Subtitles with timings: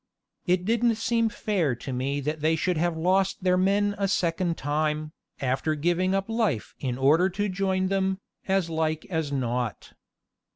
[0.47, 4.57] It didn't seem fair to me that they should have lost their men a second
[4.57, 9.93] time, after giving up life in order to join them, as like as not.